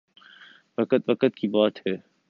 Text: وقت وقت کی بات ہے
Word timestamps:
وقت 0.77 1.09
وقت 1.09 1.35
کی 1.35 1.47
بات 1.47 1.87
ہے 1.87 1.95